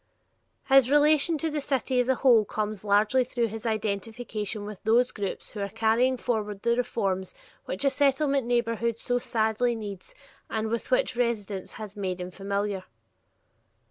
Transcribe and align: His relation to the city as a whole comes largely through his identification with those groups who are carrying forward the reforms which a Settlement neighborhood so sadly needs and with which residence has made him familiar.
His 0.67 0.89
relation 0.89 1.37
to 1.37 1.51
the 1.51 1.61
city 1.61 1.99
as 1.99 2.09
a 2.09 2.15
whole 2.15 2.43
comes 2.43 2.83
largely 2.83 3.23
through 3.23 3.49
his 3.49 3.67
identification 3.67 4.65
with 4.65 4.81
those 4.83 5.11
groups 5.11 5.51
who 5.51 5.59
are 5.59 5.69
carrying 5.69 6.17
forward 6.17 6.63
the 6.63 6.75
reforms 6.75 7.35
which 7.65 7.85
a 7.85 7.91
Settlement 7.91 8.47
neighborhood 8.47 8.97
so 8.97 9.19
sadly 9.19 9.75
needs 9.75 10.15
and 10.49 10.69
with 10.69 10.89
which 10.89 11.15
residence 11.15 11.73
has 11.73 11.95
made 11.95 12.19
him 12.19 12.31
familiar. 12.31 12.85